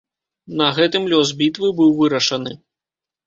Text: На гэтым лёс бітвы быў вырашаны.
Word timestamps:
На 0.61 0.69
гэтым 0.77 1.03
лёс 1.11 1.33
бітвы 1.41 1.71
быў 1.81 1.93
вырашаны. 2.01 2.57